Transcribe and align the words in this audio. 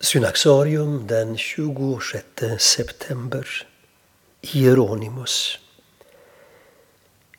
Synaxarium 0.00 1.06
den 1.06 1.36
26 1.36 2.24
september. 2.58 3.66
Hieronymus. 4.42 5.58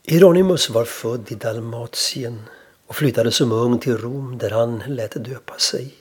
Hieronymus 0.03 0.69
var 0.69 0.85
född 0.85 1.31
i 1.31 1.35
Dalmatien 1.35 2.41
och 2.87 2.95
flyttade 2.95 3.31
som 3.31 3.51
ung 3.51 3.79
till 3.79 3.97
Rom 3.97 4.37
där 4.37 4.49
han 4.49 4.83
lät 4.87 5.25
döpa 5.25 5.57
sig. 5.57 5.93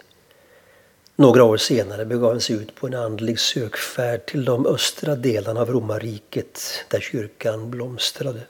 Några 1.17 1.45
år 1.45 1.57
senare 1.57 2.05
begav 2.05 2.31
han 2.31 2.41
sig 2.41 2.57
ut 2.57 2.75
på 2.75 2.87
en 2.87 2.95
andlig 2.95 3.41
sökfärd 3.41 4.27
till 4.27 4.45
de 4.45 4.67
östra 4.67 5.17
delarna 5.17 5.61
av 5.61 5.71
romarriket 5.71 6.61
där 6.89 7.01
kyrkan 7.01 7.71
blomstrade. 7.71 8.41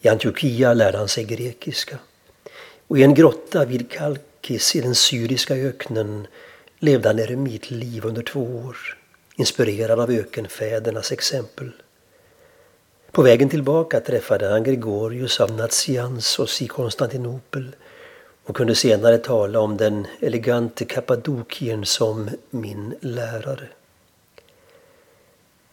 I 0.00 0.08
Antiochia 0.08 0.74
lärde 0.74 0.98
han 0.98 1.08
sig 1.08 1.24
grekiska 1.24 1.98
och 2.88 2.98
i 2.98 3.02
en 3.02 3.14
grotta 3.14 3.64
vid 3.64 3.90
Kalkis 3.90 4.76
i 4.76 4.80
den 4.80 4.94
syriska 4.94 5.54
öknen 5.54 6.26
levde 6.82 7.08
han 7.08 7.18
eremitliv 7.18 8.06
under 8.06 8.22
två 8.22 8.40
år, 8.40 8.76
inspirerad 9.36 10.00
av 10.00 10.10
ökenfädernas 10.10 11.12
exempel. 11.12 11.70
På 13.10 13.22
vägen 13.22 13.48
tillbaka 13.48 14.00
träffade 14.00 14.48
han 14.48 14.64
Gregorius 14.64 15.40
av 15.40 15.50
Nazianzos 15.50 16.62
i 16.62 16.68
Konstantinopel 16.68 17.76
och 18.44 18.56
kunde 18.56 18.74
senare 18.74 19.18
tala 19.18 19.60
om 19.60 19.76
den 19.76 20.06
elegante 20.20 20.84
kappadokien 20.84 21.86
som 21.86 22.30
min 22.50 22.94
lärare. 23.00 23.68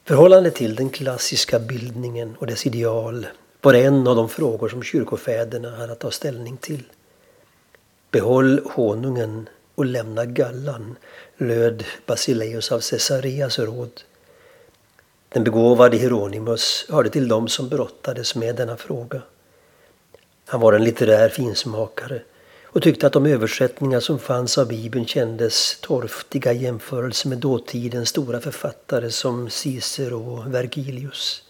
Förhållandet 0.04 0.56
till 0.56 0.76
den 0.76 0.90
klassiska 0.90 1.60
bildningen 1.60 2.36
och 2.40 2.48
dess 2.48 2.66
ideal 2.66 3.28
var 3.62 3.74
en 3.74 4.08
av 4.08 4.16
de 4.16 4.30
frågor 4.30 4.70
som 4.70 4.84
kyrkofäderna 4.84 5.76
hade 5.76 5.92
att 5.92 6.00
ta 6.00 6.12
ställning 6.12 6.58
till. 6.58 6.84
Behåll 8.12 8.62
honungen 8.76 9.50
och 9.80 9.86
lämna 9.86 10.26
gallan, 10.26 10.96
löd 11.38 11.84
Basileus 12.06 12.72
av 12.72 12.80
Caesareas 12.80 13.60
råd. 13.60 14.02
Den 15.30 15.44
begåvade 15.44 15.98
Hieronymus 15.98 16.86
hörde 16.90 17.10
till 17.10 17.28
dem 17.28 17.48
som 17.48 17.70
brottades 17.70 18.36
med 18.36 18.56
denna 18.56 18.78
fråga. 18.78 19.22
Han 20.46 20.62
var 20.62 20.74
en 20.74 20.84
litterär 20.84 21.30
finsmakare 21.30 22.22
och 22.64 22.82
tyckte 22.82 23.08
att 23.08 23.14
de 23.14 23.26
översättningar 23.26 24.00
som 24.00 24.20
fanns 24.20 24.58
av 24.58 24.68
Bibeln 24.68 25.06
kändes 25.06 25.80
torftiga 25.82 26.54
i 26.54 26.64
jämförelse 26.64 27.28
med 27.28 27.38
dåtidens 27.38 28.10
stora 28.10 28.42
författare 28.42 29.12
som 29.12 29.50
Cicero 29.50 30.38
och 30.38 30.54
Vergilius. 30.54 31.44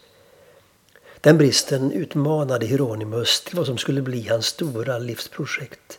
Den 1.21 1.37
bristen 1.37 1.91
utmanade 1.91 2.65
Hieronymus 2.65 3.41
till 3.41 3.57
vad 3.57 3.65
som 3.65 3.77
skulle 3.77 4.01
bli 4.01 4.27
hans 4.27 4.45
stora 4.45 4.99
livsprojekt. 4.99 5.98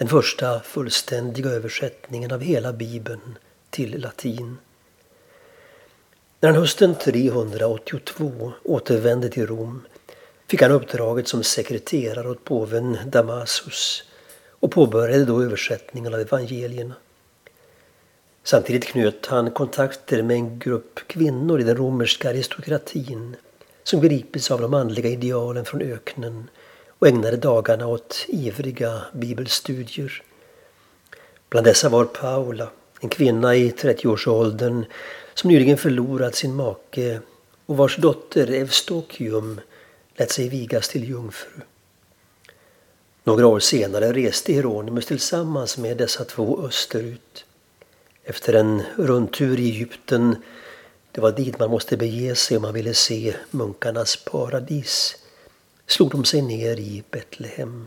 Den 0.00 0.08
första 0.08 0.60
fullständiga 0.60 1.50
översättningen 1.50 2.32
av 2.32 2.40
hela 2.40 2.72
Bibeln 2.72 3.38
till 3.70 4.00
latin. 4.00 4.58
När 6.40 6.50
han 6.50 6.60
hösten 6.60 6.94
382 6.94 8.52
återvände 8.64 9.28
till 9.28 9.46
Rom 9.46 9.82
fick 10.48 10.62
han 10.62 10.70
uppdraget 10.70 11.28
som 11.28 11.42
sekreterare 11.42 12.30
åt 12.30 12.44
påven 12.44 12.98
Damasus 13.06 14.04
och 14.50 14.70
påbörjade 14.70 15.24
då 15.24 15.42
översättningen 15.42 16.14
av 16.14 16.20
evangelierna. 16.20 16.94
Samtidigt 18.42 18.84
knöt 18.84 19.26
han 19.26 19.50
kontakter 19.50 20.22
med 20.22 20.36
en 20.36 20.58
grupp 20.58 21.00
kvinnor 21.06 21.60
i 21.60 21.64
den 21.64 21.76
romerska 21.76 22.30
aristokratin 22.30 23.36
som 23.82 24.00
gripits 24.00 24.50
av 24.50 24.60
de 24.60 24.74
andliga 24.74 25.08
idealen 25.08 25.64
från 25.64 25.82
öknen 25.82 26.48
och 27.00 27.08
ägnade 27.08 27.36
dagarna 27.36 27.86
åt 27.86 28.26
ivriga 28.28 29.02
bibelstudier. 29.12 30.22
Bland 31.48 31.66
dessa 31.66 31.88
var 31.88 32.04
Paula, 32.04 32.68
en 33.00 33.08
kvinna 33.08 33.56
i 33.56 33.70
30-årsåldern 33.70 34.84
som 35.34 35.50
nyligen 35.50 35.78
förlorat 35.78 36.34
sin 36.34 36.54
make 36.54 37.20
och 37.66 37.76
vars 37.76 37.96
dotter 37.96 38.50
Evstokium 38.50 39.60
lät 40.14 40.30
sig 40.30 40.48
vigas 40.48 40.88
till 40.88 41.08
jungfru. 41.08 41.60
Några 43.24 43.46
år 43.46 43.60
senare 43.60 44.12
reste 44.12 44.52
Hieronymus 44.52 45.06
tillsammans 45.06 45.78
med 45.78 45.96
dessa 45.96 46.24
två 46.24 46.62
österut. 46.66 47.44
Efter 48.24 48.52
en 48.52 48.82
rundtur 48.96 49.60
i 49.60 49.70
Egypten, 49.70 50.36
det 51.12 51.20
var 51.20 51.32
dit 51.32 51.58
man 51.58 51.70
måste 51.70 51.96
bege 51.96 52.34
sig 52.34 52.56
om 52.56 52.62
man 52.62 52.74
ville 52.74 52.94
se 52.94 53.34
munkarnas 53.50 54.16
paradis, 54.16 55.16
slog 55.90 56.10
de 56.10 56.24
sig 56.24 56.42
ner 56.42 56.76
i 56.76 57.04
Betlehem. 57.10 57.86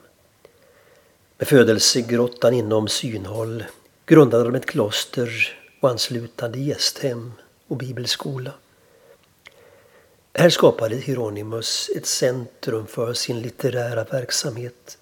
Med 1.38 1.47
födelsegrottan 1.47 2.53
inom 2.53 2.88
synhåll 2.88 3.64
grundade 4.06 4.44
de 4.44 4.56
ett 4.56 4.66
kloster 4.66 5.58
och 5.80 5.90
anslutande 5.90 6.59
gästhem 6.59 7.34
och 7.68 7.78
bibelskola. 7.78 8.52
Här 10.34 10.50
skapade 10.50 10.96
Hieronymus 10.96 11.90
ett 11.96 12.06
centrum 12.06 12.88
för 12.88 13.14
sin 13.14 13.41
litterära 13.41 14.03
verksamhet. 14.03 14.97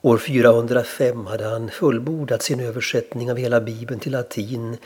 År 0.00 0.18
405 0.18 1.26
hade 1.26 1.44
han 1.44 1.70
fullbordat 1.70 2.42
sin 2.42 2.60
översättning 2.60 3.30
av 3.30 3.36
hela 3.36 3.60
bibeln 3.60 4.00
till 4.00 4.12
latin, 4.12 4.76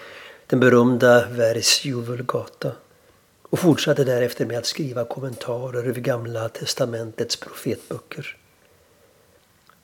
den 0.47 0.61
berömda 0.61 1.27
Versio 1.29 2.01
Vulgata 2.01 2.73
och 3.57 3.61
fortsatte 3.61 4.05
därefter 4.05 4.47
med 4.47 4.59
att 4.59 4.67
skriva 4.67 5.05
kommentarer 5.05 5.85
över 5.85 6.01
Gamla 6.01 6.49
testamentets 6.49 7.37
profetböcker. 7.37 8.37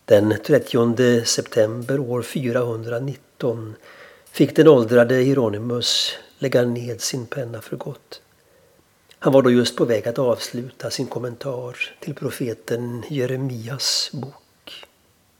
Den 0.04 0.34
30 0.44 1.24
september 1.24 1.98
år 1.98 2.22
419 2.22 3.74
fick 4.30 4.56
den 4.56 4.68
åldrade 4.68 5.14
Hieronymus 5.14 6.12
lägga 6.38 6.62
ned 6.62 7.00
sin 7.00 7.26
penna 7.26 7.60
för 7.60 7.76
gott. 7.76 8.22
Han 9.18 9.32
var 9.32 9.42
då 9.42 9.50
just 9.50 9.76
på 9.76 9.84
väg 9.84 10.08
att 10.08 10.18
avsluta 10.18 10.90
sin 10.90 11.06
kommentar 11.06 11.76
till 12.00 12.14
profeten 12.14 13.04
Jeremias 13.08 14.10
bok. 14.12 14.41